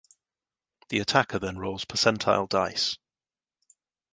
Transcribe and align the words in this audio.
The 0.89 0.97
attacker 0.97 1.37
then 1.37 1.59
rolls 1.59 1.85
percentile 1.85 2.49
dice. 2.49 2.97